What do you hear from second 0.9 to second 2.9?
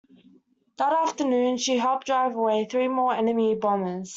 afternoon she helped drive away three